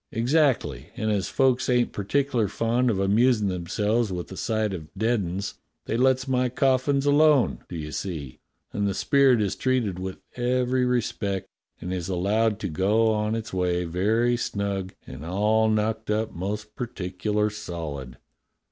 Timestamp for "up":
16.09-16.33